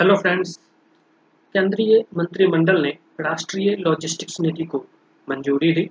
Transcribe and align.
Hello 0.00 0.14
friends 0.16 0.56
केंद्रीय 1.54 1.98
मंत्रिमंडल 2.16 2.80
ने 2.82 2.90
राष्ट्रीय 3.20 3.74
लॉजिस्टिक्स 3.76 4.40
नीति 4.40 4.64
को 4.64 4.78
मंजूरी 5.28 5.72
दी। 5.72 5.82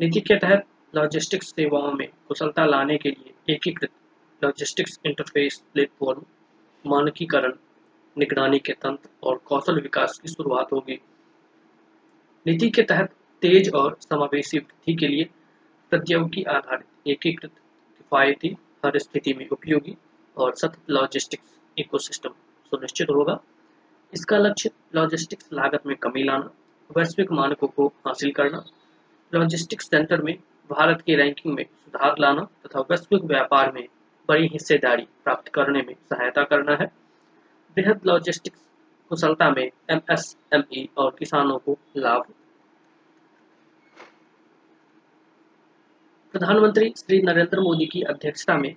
नीति 0.00 0.20
के 0.20 0.34
तहत 0.34 0.64
लॉजिस्टिक्स 0.94 1.46
सेवाओं 1.46 1.92
में 1.92 2.06
कुशलता 2.28 2.64
लाने 2.64 2.98
के 2.98 3.10
लिए 3.10 3.54
एकीकृत 3.54 3.90
लॉजिस्टिक्स 4.42 4.98
इंटरफेस 5.06 5.62
प्लेटफॉर्म 5.74 6.22
मानकीकरण, 6.84 7.52
निगरानी 8.18 8.58
के 8.58 8.72
तंत्र 8.72 9.10
और 9.22 9.40
कौशल 9.44 9.80
विकास 9.80 10.18
की 10.18 10.28
शुरुआत 10.28 10.72
होगी। 10.72 11.00
नीति 12.46 12.70
के 12.70 12.82
तहत 12.82 13.14
तेज 13.42 13.70
और 13.74 13.98
समावेशी 14.00 14.58
वृद्धि 14.58 14.94
के 14.94 15.08
लिए 15.08 15.28
प्रौद्योगिकी 15.92 16.42
आधारित 16.42 17.08
एकीकृत 17.08 17.50
किफायती 17.50 18.56
हर 18.84 18.98
स्थिति 18.98 19.34
में 19.34 19.48
उपयोगी 19.48 19.96
और 20.36 20.54
सतत 20.54 20.90
लॉजिस्टिक्स 20.90 21.58
इकोसिस्टम 21.78 22.30
सुनिश्चित 22.74 23.10
होगा। 23.10 23.40
इसका 24.12 24.38
लक्ष्य 24.38 24.70
लॉजिस्टिक्स 24.94 25.48
लागत 25.52 25.86
में 25.86 25.96
कमी 25.96 26.22
लाना, 26.22 26.50
वैश्विक 26.96 27.32
मानकों 27.32 27.68
को 27.68 27.86
हासिल 28.06 28.32
करना 28.32 28.64
लॉजिस्टिक्स 29.32 29.88
सेंटर 29.90 30.22
में 30.22 30.36
भारत 30.70 31.00
की 31.00 31.14
रैंकिंग 31.14 31.54
में 31.54 31.64
सुधार 31.64 32.14
लाना 32.20 32.42
तथा 32.66 32.80
वैश्विक 32.80 33.22
व्यापार 33.22 33.72
में 33.72 33.86
बड़ी 34.28 34.46
हिस्सेदारी 34.46 35.02
प्राप्त 35.24 35.48
करने 35.48 35.82
में 35.82 35.94
सहायता 36.10 36.44
करना 36.44 36.76
है। 36.76 36.86
बृहद 37.76 38.00
लॉजिस्टिक्स 38.06 38.60
कुशलता 39.08 39.50
में 39.50 39.70
एमएसएमई 39.90 40.88
और 40.96 41.16
किसानों 41.18 41.58
को 41.58 41.78
लाभ। 41.96 42.24
प्रधानमंत्री 46.34 46.92
श्री 46.96 47.22
नरेंद्र 47.22 47.60
मोदी 47.60 47.86
की 47.86 48.02
अध्यक्षता 48.02 48.56
में 48.58 48.74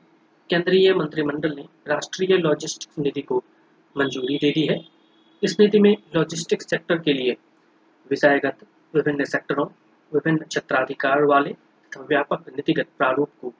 केंद्रीय 0.49 0.93
मंत्रिमंडल 0.93 1.55
ने 1.55 1.65
राष्ट्रीय 1.87 2.37
लॉजिस्टिक्स 2.37 2.99
नीति 2.99 3.21
को 3.21 3.43
मंजूरी 3.95 4.37
दे 4.37 4.51
दी 4.51 4.65
है। 4.67 4.79
इस 5.43 5.59
नीति 5.59 5.79
में 5.79 5.95
लॉजिस्टिक्स 6.15 6.69
सेक्टर 6.69 6.97
के 6.97 7.13
लिए 7.13 7.35
विषयगत 8.09 8.65
विभिन्न 8.95 9.25
सेक्टरों 9.25 9.65
विभिन्न 10.11 10.45
क्षेत्राधिकार 10.45 11.23
वाले 11.23 11.49
तथा 11.51 12.01
व्यापक 12.01 12.49
नीतिगत 12.49 12.87
प्रारूप 12.97 13.29
को 13.41 13.53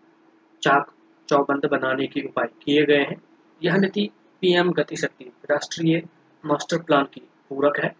चाक 0.62 0.92
चौबंद 1.30 1.66
बनाने 1.66 2.08
के 2.08 2.22
उपाय 2.22 2.48
किए 2.64 2.86
गए 2.86 3.02
हैं। 3.02 3.22
यह 3.62 3.78
नीति 3.78 4.10
पीएम 4.42 4.72
गति 4.72 4.96
शक्ति 4.96 5.32
राष्ट्रीय 5.52 6.02
मास्टर 6.44 6.78
प्लान 6.78 7.06
की 7.14 7.22
पूरक 7.50 7.80
है। 7.80 7.96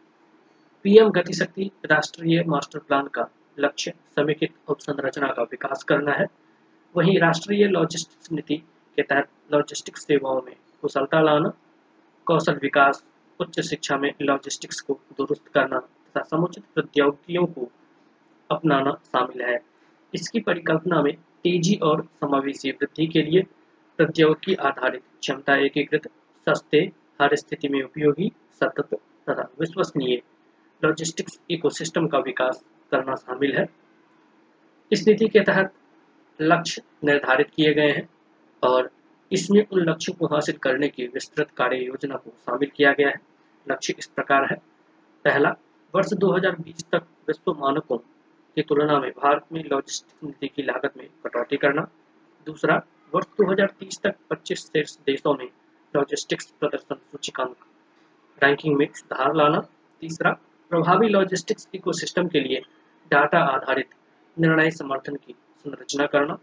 पीएम 0.84 1.10
गतिशक्ति 1.10 1.72
राष्ट्रीय 1.86 2.44
मास्टर 2.48 2.80
प्लान 2.80 3.08
का 3.08 3.30
लक्ष्य 3.60 3.94
समेकित 4.16 4.54
अवसंरचना 4.70 5.28
का 5.28 5.44
विकास 5.44 5.84
करना 5.84 6.14
है। 6.14 6.26
वहीं 6.96 7.20
राष्ट्रीय 7.20 7.68
लॉजिस्टिक्स 7.68 8.32
नीति 8.32 8.58
के 8.98 9.02
तहत 9.02 9.30
लॉजिस्टिक्स 9.54 10.06
सेवाओं 10.06 10.42
में 10.42 10.56
कुशलता 10.82 11.22
लाना 11.22 11.52
कौशल 12.28 12.60
विकास, 12.62 13.04
उच्च 13.40 13.60
शिक्षा 13.60 13.98
में 13.98 14.14
लॉजिस्टिक्स 14.22 14.82
को 14.82 15.00
दुरुस्त 15.18 15.48
करना 15.48 15.80
तथा 15.80 16.22
समुचित 16.22 16.64
प्रौद्योगिकियों 16.76 17.46
को 17.46 17.70
अपनाना 18.50 18.92
शामिल 19.06 19.42
है। 19.42 19.60
इसकी 20.14 20.40
परिकल्पना 20.40 21.02
में 21.02 21.14
तेज़ी 21.44 21.76
और 21.84 22.02
समावेशी 22.22 22.72
वृद्धि 22.72 23.08
के 23.08 23.22
लिए 23.22 23.42
प्रौद्योगिकी 24.00 24.56
आधारित 24.56 25.02
क्षमता 25.22 25.56
एकीकृत, 25.56 26.08
सस्ते, 26.48 26.92
हर 27.22 27.36
स्थिति 27.36 27.70
में 27.70 27.82
उपयोगी, 27.84 28.32
सतत 28.54 28.94
तथा 29.30 29.50
विश्वसनीय 29.60 30.22
लॉजिस्टिक्स 30.84 31.40
इकोसिस्टम 31.50 32.08
का 32.08 32.20
विकास 32.20 32.64
करना 32.92 33.16
शामिल 33.16 33.56
है। 33.58 33.66
इस 34.92 35.08
नीति 35.08 35.28
के 35.28 35.40
तहत 35.40 35.74
लक्ष्य 36.40 36.82
निर्धारित 37.04 37.50
किए 37.56 37.74
गए 37.74 37.92
हैं 37.92 38.10
और 38.64 38.90
इसमें 39.32 39.66
उन 39.72 39.80
लक्ष्यों 39.80 40.16
को 40.16 40.36
हासिल 40.36 40.58
करने 40.58 40.88
की 40.88 41.08
विस्तृत 41.08 41.52
कार्य 41.52 41.78
योजना 41.78 42.16
को 42.16 42.30
शामिल 42.30 42.70
किया 42.76 42.94
गया 42.94 43.10
है। 43.10 43.16
लक्ष्य 43.72 43.96
इस 44.00 44.06
प्रकार 44.06 44.46
है। 44.46 44.56
पहला, 45.26 45.56
वर्ष 45.96 46.14
2020 46.14 46.86
तक 46.92 47.04
विश्व 47.28 47.54
मानकों 47.54 47.98
की 47.98 48.62
तुलना 48.62 49.00
में 49.00 49.12
भारत 49.12 49.46
में 49.54 49.64
लॉजिस्टिक्स 49.64 50.24
नीति 50.24 50.48
की 50.48 50.64
लागत 50.64 50.94
में 50.98 51.08
कटौती 51.08 51.58
करना। 51.58 51.88
दूसरा, 52.46 52.82
वर्ष 53.16 53.28
2030 53.28 54.00
तक 54.04 54.16
25 54.30 54.60
शीर्ष 54.60 54.98
देशों 54.98 55.36
में 55.36 55.50
लॉजिस्टिक्स 55.96 56.54
प्रदर्शन 56.60 56.96
सूचकांक 56.96 57.56
रैंकिंग 58.44 58.78
में 58.78 58.88
सुधार 58.94 59.36
लाना। 59.36 59.60
तीसरा, 60.02 60.32
प्रभावी 60.70 61.10
लॉजिस्टिक्स 61.10 61.68
इकोसिस्टम 61.74 62.28
के 62.28 62.40
लिए 62.40 62.62
डाटा 63.12 63.40
आधारित 63.40 63.90
निर्णय 64.40 64.72
समर्थन 64.72 65.16
की 65.16 65.34
संरचना 65.34 66.06
करना। 66.06 66.34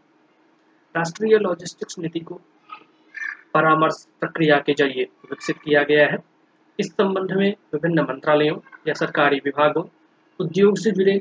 राष्ट्रीय 0.97 1.39
लॉजिस्टिक्स 1.39 1.99
नीति 1.99 2.21
को 2.21 2.41
परामर्श 3.55 4.07
प्रक्रिया 4.21 4.59
के 4.59 4.75
ज़रिए 4.75 5.05
विकसित 5.31 5.59
किया 5.59 5.83
गया 5.83 6.07
है। 6.07 6.19
इस 6.79 6.93
संबंध 6.93 7.33
में 7.33 7.51
विभिन्न 7.75 8.01
मंत्रालयों 8.01 8.57
या 8.89 8.95
सरकारी 8.95 9.37
विभागों, 9.45 9.85
उद्योग 10.41 10.79
से 10.79 10.91
जुड़े 10.91 11.13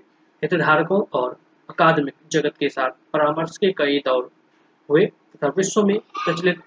हितधारकों 0.42 1.02
और 1.14 1.38
अकादमिक 1.70 2.14
जगत 2.32 2.58
के 2.60 2.70
साथ 2.70 2.90
परामर्श 3.14 3.58
के 3.58 3.72
कई 3.72 4.00
दौर 4.00 4.30
हुए 4.90 5.06
तथा 5.06 5.48
विश्व 5.48 5.84
में 5.84 5.98
प्रचलित 6.00 6.62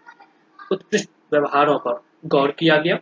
उत्कृष्ट 0.73 1.11
व्यवहारों 1.33 1.79
पर 1.79 2.01
गौर 2.27 2.51
किया 2.51 2.77
गया। 2.77 2.99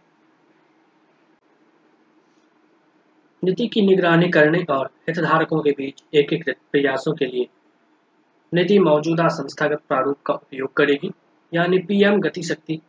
नीति 3.43 3.67
की 3.67 3.83
निगरानी 3.83 4.29
करने 4.29 4.63
और 4.71 4.91
हितधारकों 5.09 5.61
के 5.63 5.71
बीच 5.71 6.03
एकीकृत 6.15 6.57
प्रयासों 6.73 7.15
के 7.15 7.27
लिए 7.27 7.49
नीति 8.53 8.79
मौजूदा 8.79 9.29
संस्थागत 9.29 9.83
प्रारूप 9.89 10.19
का 10.27 10.35
उपयोग 10.35 10.73
करेगी। 10.73 11.11
यानी 11.55 11.79
पीएम 11.79 12.21
गति 12.21 12.43
शक्ति 12.43 12.81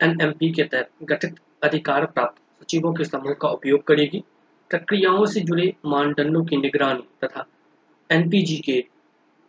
एनएमपी 0.00 0.50
के 0.52 0.62
तहत 0.62 0.88
गठित 1.02 1.34
अधिकार 1.62 2.06
प्राप्त 2.06 2.62
सचिवों 2.62 2.92
के 2.94 3.04
समूह 3.04 3.32
का 3.32 3.48
उपयोग 3.48 3.82
करेगी। 3.86 4.22
प्रक्रियाओं 4.70 5.26
से 5.26 5.40
जुड़े 5.40 5.72
मानदंडों 5.86 6.44
की 6.44 6.56
निगरानी 6.56 7.04
तथा 7.24 7.44
एनपीजी 8.10 8.56
के 8.56 8.80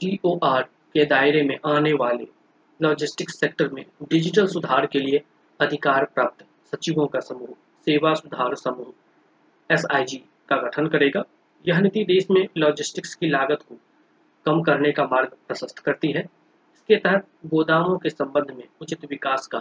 टीओआर 0.02 0.62
के 0.94 1.06
दायरे 1.06 1.41
में 1.44 1.58
आने 1.66 1.94
वाले 1.94 2.28
लॉजिस्टिक्स 2.80 3.40
सेक्टर 3.40 3.69
में 3.69 3.84
डिजिटल 4.09 4.47
सुधार 4.47 4.85
के 4.85 5.00
लिए 5.00 5.22
अधिकार 5.59 6.06
प्राप्त 6.06 6.46
सचिवों 6.72 7.08
का 7.08 7.20
समूह, 7.20 7.56
सेवा 7.85 8.14
सुधार 8.14 8.56
समूह 8.56 9.74
एस 9.74 9.85
का 10.50 10.58
गठन 10.58 10.88
करेगा। 10.88 11.24
यह 11.66 11.80
नीति 11.80 12.03
देश 12.03 12.28
में 12.31 12.47
लॉजिस्टिक्स 12.58 13.16
की 13.16 13.30
लागत 13.30 13.66
को 13.70 13.78
कम 14.46 14.62
करने 14.62 14.91
का 14.91 15.03
मार्ग 15.03 15.35
प्रशस्त 15.47 15.80
करती 15.80 16.12
है। 16.12 16.25
इसके 16.83 16.95
तहत 16.99 17.25
गोदामों 17.45 17.97
के 17.97 18.09
संबंध 18.09 18.49
में 18.51 18.63
उचित 18.81 19.03
विकास 19.09 19.45
का 19.47 19.57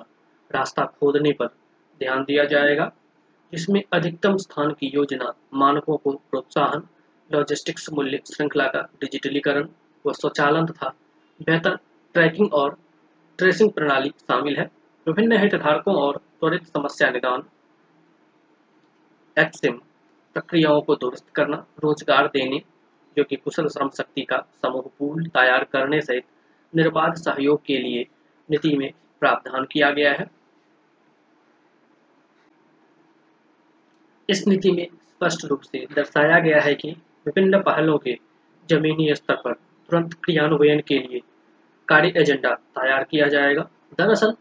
रास्ता 0.50 0.84
खोदने 1.00 1.33
पर 1.33 1.47
ध्यान 2.00 2.22
दिया 2.25 2.44
जाएगा, 2.44 2.91
जिसमें 3.53 3.83
अधिकतम 3.93 4.37
स्थान 4.37 4.72
की 4.72 4.91
योजना, 4.94 5.32
मानकों 5.55 5.97
को 5.97 6.12
प्रोत्साहन, 6.31 6.82
लॉजिस्टिक्स 7.31 7.88
मूल्य 7.93 8.21
श्रृंखला 8.27 8.66
का 8.66 8.81
डिजिटलीकरण 9.00 9.69
व 10.05 10.12
स्वचालन 10.12 10.66
तथा 10.66 10.88
बेहतर 11.41 11.77
ट्रैकिंग 12.15 12.53
और 12.53 12.77
ट्रेसिंग 13.38 13.71
प्रणाली 13.71 14.11
शामिल 14.21 14.56
है। 14.56 14.65
विभिन्न 15.06 15.38
हितधारकों 15.38 15.94
और 15.97 16.21
त्वरित 16.41 16.66
समस्या 16.66 17.11
निदान, 17.11 17.44
एक्सिम 19.37 19.81
प्रक्रियाओं 20.37 20.81
को 20.81 20.97
दुरुस्त 20.97 21.28
करना, 21.34 21.65
रोज़गार 21.84 22.27
देने, 22.34 22.62
जो 23.16 23.25
कि 23.25 23.37
कुशल 23.37 23.69
श्रम 23.69 23.91
शक्ति 23.97 24.22
का 24.22 24.44
समूह 24.62 24.91
पूल 24.99 25.27
तैयार 25.31 25.65
करने 25.72 26.00
सहित 26.00 26.25
निर्बाध 26.72 27.15
सहयोग 27.15 27.65
के 27.66 27.78
लिए 27.78 28.06
नीति 28.49 28.77
में 28.77 28.91
प्रावधान 29.22 29.65
किया 29.65 29.91
गया 29.91 30.12
है। 30.12 30.27
इस 34.28 34.47
नीति 34.49 34.71
में 34.71 34.87
स्पष्ट 34.87 35.44
रूप 35.44 35.62
से 35.62 35.87
दर्शाया 35.94 36.38
गया 36.41 36.61
है 36.61 36.75
कि 36.75 36.91
विभिन्न 37.27 37.61
पहलों 37.62 37.99
के 37.99 38.16
जमीनी 38.69 39.15
स्तर 39.15 39.34
पर 39.34 39.53
तुरंत 39.53 40.15
क्रियान्वयन 40.15 40.81
के 40.81 40.99
लिए 40.99 41.21
कार्य 41.88 42.12
एजेंडा 42.16 42.55
तैयार 42.55 43.05
किया 43.05 43.27
जाएगा। 43.28 43.62
दरअसल, 43.99 44.34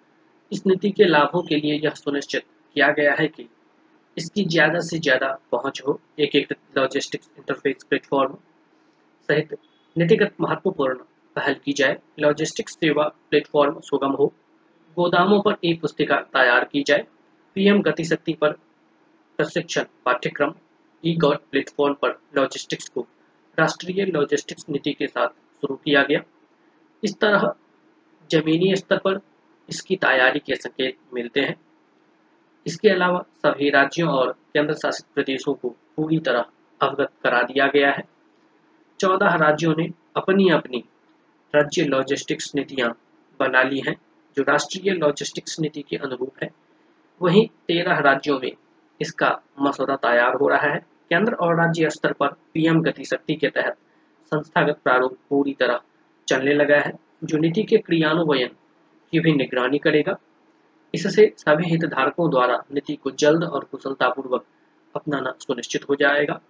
इस 0.52 0.66
नीति 0.68 0.90
के 0.92 1.06
लाभों 1.06 1.42
के 1.44 1.56
लिए 1.56 1.80
यह 1.84 1.90
सुनिश्चित 1.90 2.44
किया 2.76 2.92
गया 2.92 3.14
है 3.20 3.28
कि 3.28 3.48
इसकी 4.18 4.44
ज़्यादा 4.46 4.80
से 4.80 5.00
ज़्यादा 5.00 5.28
पहुँच 5.52 5.82
हो 5.88 6.00
एक 6.20 6.36
एक 6.36 6.54
लॉजिस्टिक्स 6.78 7.30
इंटरफेस 7.38 7.84
प्लेटफॉर्म 7.84 8.34
सहित 9.30 9.58
नीतिगत 9.96 10.34
महत्वपूर्ण 10.42 10.98
पहल 11.36 11.54
की 11.54 11.74
जाए। 11.74 12.00
लॉजिस्टिक्स 12.20 12.74
सेवा 12.74 13.08
प्लेटफॉर्म 13.30 13.80
सुगम 13.80 14.12
हो। 14.12 14.26
गोदामों 14.98 15.42
पर 15.42 15.56
ई 15.64 15.74
पुस्तिका 15.74 16.16
तैयार 16.16 16.64
की 16.64 16.84
जाए। 16.84 17.06
पीएम 17.56 17.82
गति 17.82 18.04
शक्ति 18.04 18.34
पर 18.34 18.52
प्रशिक्षण 19.38 19.86
पाठ्यक्रम। 20.06 20.54
ई 21.06 21.16
गॉड 21.16 21.38
प्लेटफॉर्म 21.52 21.94
पर 21.94 22.20
लॉजिस्टिक्स 22.38 22.90
को 22.90 23.08
राष्ट्रीय 23.60 24.06
लॉजिस्टिक्स 24.06 24.66
नीति 24.70 24.94
के 24.94 25.08
साथ 25.08 25.28
शुरू 25.28 25.76
किया 25.76 26.04
गया। 26.04 26.22
इस 27.04 27.20
तरह 27.20 27.54
जमीनी 28.32 28.76
स्तर 28.76 28.98
पर 28.98 29.20
इसकी 29.70 29.96
तैयारी 29.96 30.40
के 30.40 30.56
संकेत 30.56 30.98
मिलते 31.14 31.40
हैं। 31.40 31.56
इसके 32.66 32.90
अलावा 32.90 33.26
सभी 33.38 33.70
राज्यों 33.70 34.10
और 34.10 34.32
केंद्र 34.32 34.74
शासित 34.74 35.06
प्रदेशों 35.16 35.54
को 35.54 35.70
पूरी 35.70 36.20
तरह 36.20 36.46
अवगत 36.82 37.12
करा 37.24 37.42
दिया 37.42 37.68
गया 37.68 37.92
है। 37.92 38.04
चौदह 39.00 39.36
राज्यों 39.36 39.76
ने 39.78 39.90
अपनी 40.16 40.50
अपनी 40.50 40.84
राज्य 41.56 41.84
लॉजिस्टिक्स 41.84 42.56
नीतियाँ 42.56 42.98
बना 43.40 43.64
ली 43.64 43.80
हैं, 43.88 43.96
जो 44.38 44.44
राष्ट्रीय 44.44 44.94
लॉजिस्टिक्स 44.94 45.60
नीति 45.60 45.82
के 45.82 45.96
अनुरूप 45.96 46.34
है। 46.44 46.50
वहीं 47.22 47.48
तेरह 47.48 48.00
राज्यों 48.00 48.40
में 48.40 48.52
इसका 49.02 49.42
मसौदा 49.62 49.96
तैयार 49.96 50.34
हो 50.34 50.48
रहा 50.48 50.68
है। 50.68 50.80
केंद्र 51.10 51.34
और 51.34 51.56
राज्य 51.56 51.90
स्तर 51.90 52.14
पर 52.14 52.28
पीएम 52.28 52.82
गति 52.82 53.06
शक्ति 53.06 53.36
के 53.36 53.48
तहत 53.48 53.74
संस्थागत 54.26 54.78
प्रारूप 54.84 55.18
पूरी 55.30 55.54
तरह 55.54 55.82
चलने 56.28 56.54
लगा 56.54 56.78
है, 56.78 57.00
जो 57.24 57.38
नीति 57.38 57.64
के 57.64 57.78
क्रियान्वयन 57.78 58.50
की 59.12 59.20
भी 59.20 59.34
निगरानी 59.34 59.78
करेगा। 59.78 60.18
इससे 60.94 61.34
सभी 61.38 61.70
हितधारकों 61.70 62.30
द्वारा 62.30 62.64
नीति 62.74 62.96
को 62.96 63.12
जल्द 63.12 63.44
और 63.44 63.64
कुशलतापूर्वक 63.64 64.46
अपनाना 64.96 65.34
सुनिश्चित 65.40 65.90
हो 65.90 65.96
जाएगा। 65.96 66.42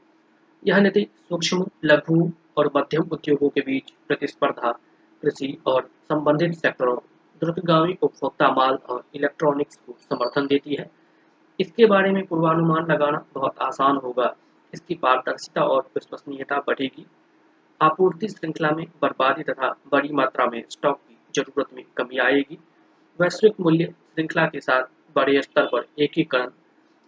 यह 0.68 0.78
नीति 0.78 1.08
सूक्ष्म, 1.30 1.66
लघु 1.84 2.32
और 2.58 2.72
मध्यम 2.78 3.10
उद्योगों 3.12 3.50
के 3.50 3.62
बीच 3.62 3.92
प्रतिस्पर्धा 4.08 4.80
कृषि 5.22 5.58
और 5.66 5.90
संबंधित 6.10 6.54
सेक्टरों 6.54 6.98
द्रुतगामी 7.42 7.98
उपभोक्ता 8.02 8.52
माल 8.52 8.76
और 8.90 9.04
इलेक्ट्रॉनिक्स 9.16 9.76
को 9.76 9.96
समर्थन 10.00 10.48
देती 10.48 10.76
है। 10.76 10.90
इसके 11.60 11.86
बारे 11.86 12.12
में 12.12 12.26
पूर्वानुमान 12.26 12.92
लगाना 12.92 13.26
बहुत 13.36 13.60
आसान 13.62 13.98
होगा। 13.98 14.36
इसकी 14.74 14.96
पारदर्शिता 14.96 15.64
और 15.64 15.82
विश्वसनीयता 15.96 16.60
बढ़ेगी। 16.60 17.06
आपूर्ति 17.82 18.28
श्रृंखला 18.28 18.72
में 18.72 18.86
बर्बादी 19.02 19.44
तथा 19.44 19.70
बड़ी 19.92 20.10
मात्रा 20.10 20.46
में 20.46 20.64
स्टॉक 20.70 21.00
की 21.10 21.18
ज़रूरत 21.36 21.74
में 21.74 21.84
कमी 21.98 22.18
आएगी। 22.18 22.58
वैश्विक 23.20 23.60
मूल्य 23.60 23.86
श्रृंखला 23.86 24.46
के 24.46 24.60
साथ 24.60 24.84
बड़े 25.16 25.42
स्तर 25.42 25.66
पर 25.66 25.86
एकीकरण 26.00 26.48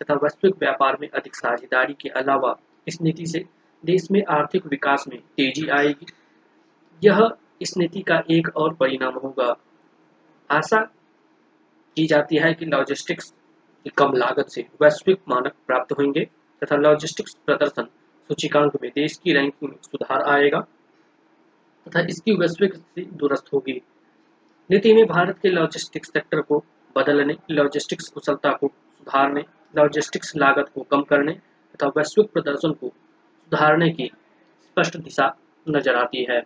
तथा 0.02 0.14
वैश्विक 0.14 0.56
व्यापार 0.60 0.98
में 1.02 1.10
अधिक 1.10 1.36
साझेदारी 1.36 1.94
के 1.94 2.10
अलावा 2.10 2.56
इस 2.88 3.02
नीति 3.02 3.26
से 3.26 3.46
देश 3.86 4.08
में 4.12 4.24
आर्थिक 4.30 4.66
विकास 4.66 5.06
में 5.08 5.20
तेज़ी 5.20 5.68
आएगी। 5.70 6.06
यह 7.04 7.20
इस 7.64 7.78
नीति 7.78 8.02
का 8.02 8.22
एक 8.32 8.48
और 8.58 8.74
परिणाम 8.76 9.14
होगा। 9.16 9.56
आशा 10.50 10.80
की 11.98 12.06
जाती 12.08 12.38
है 12.38 12.54
कि 12.54 12.66
लॉजिस्टिक्स 12.66 13.34
की 13.86 13.90
कम 13.98 14.14
लागत 14.16 14.50
से 14.50 14.62
वैश्विक 14.82 15.20
मानक 15.30 15.54
प्राप्त 15.68 15.92
होंगे 16.00 16.24
तथा 16.62 16.76
लॉजिस्टिक्स 16.78 17.38
प्रदर्शन 17.46 17.88
सूचिकांक 18.30 18.78
में 18.84 18.90
देश 18.92 19.18
की 19.18 19.34
रैंकिंग 19.34 19.70
में 19.72 19.78
सुधार 19.84 20.22
आएगा 20.30 20.60
तथा 21.88 22.06
इसकी 22.10 22.36
वैश्विक 22.38 22.76
स्थिति 22.76 23.10
दुरुस्त 23.14 23.54
होगी। 23.54 23.82
नीति 24.70 24.94
में 24.94 25.06
भारत 25.08 25.40
के 25.40 25.50
लॉजिस्टिक्स 25.50 26.10
सेक्टर 26.10 26.42
को 26.42 26.64
बदलने 26.96 27.36
लॉजिस्टिक्स 27.52 28.08
कुशलता 28.10 28.52
को 28.54 28.68
सुधारने 28.68 29.44
लॉजिस्टिक्स 29.74 30.36
लागत 30.36 30.70
को 30.76 30.82
कम 30.92 31.02
करने 31.04 31.34
तथा 31.34 31.88
वैश्विक 31.98 32.32
प्रदर्शन 32.34 32.72
को 32.74 32.88
सुधारने 32.88 33.90
की 33.90 34.10
स्पष्ट 34.64 34.98
दिशा 34.98 35.28
नज़र 35.68 35.96
आती 35.96 36.24
है। 36.30 36.40